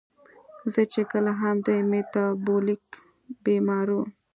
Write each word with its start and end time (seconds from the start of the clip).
زۀ 0.73 0.83
چې 0.93 1.01
کله 1.11 1.31
هم 1.41 1.55
د 1.67 1.69
ميټابالک 1.91 2.83
بيمارو 3.43 4.01